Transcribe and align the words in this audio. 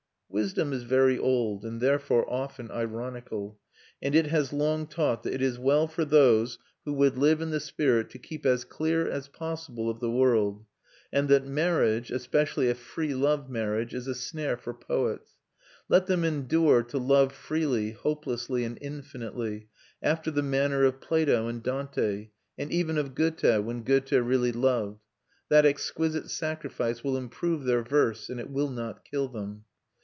Wisdom 0.33 0.71
is 0.71 0.83
very 0.83 1.19
old 1.19 1.65
and 1.65 1.81
therefore 1.81 2.25
often 2.31 2.71
ironical, 2.71 3.59
and 4.01 4.15
it 4.15 4.27
has 4.27 4.53
long 4.53 4.87
taught 4.87 5.23
that 5.23 5.33
it 5.33 5.41
is 5.41 5.59
well 5.59 5.87
for 5.89 6.05
those 6.05 6.57
who 6.85 6.93
would 6.93 7.17
live 7.17 7.41
in 7.41 7.49
the 7.49 7.59
spirit 7.59 8.09
to 8.09 8.17
keep 8.17 8.45
as 8.45 8.63
clear 8.63 9.09
as 9.09 9.27
possible 9.27 9.89
of 9.89 9.99
the 9.99 10.09
world: 10.09 10.63
and 11.11 11.27
that 11.27 11.45
marriage, 11.45 12.11
especially 12.11 12.69
a 12.69 12.73
free 12.75 13.13
love 13.13 13.49
marriage, 13.49 13.93
is 13.93 14.07
a 14.07 14.15
snare 14.15 14.55
for 14.55 14.73
poets. 14.73 15.33
Let 15.89 16.07
them 16.07 16.23
endure 16.23 16.81
to 16.83 16.97
love 16.97 17.33
freely, 17.33 17.91
hopelessly, 17.91 18.63
and 18.63 18.77
infinitely, 18.79 19.67
after 20.01 20.31
the 20.31 20.41
manner 20.41 20.85
of 20.85 21.01
Plato 21.01 21.49
and 21.49 21.61
Dante, 21.61 22.29
and 22.57 22.71
even 22.71 22.97
of 22.97 23.15
Goethe, 23.15 23.61
when 23.65 23.83
Goethe 23.83 24.13
really 24.13 24.53
loved: 24.53 25.03
that 25.49 25.65
exquisite 25.65 26.29
sacrifice 26.29 27.03
will 27.03 27.17
improve 27.17 27.65
their 27.65 27.83
verse, 27.83 28.29
and 28.29 28.39
it 28.39 28.49
will 28.49 28.69
not 28.69 29.03
kill 29.03 29.27
them. 29.27 29.65